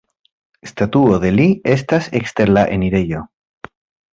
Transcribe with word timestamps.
Statuo 0.69 1.19
de 1.25 1.31
li 1.35 1.45
estas 1.75 2.09
ekster 2.21 2.53
la 2.59 2.65
enirejo. 2.79 3.23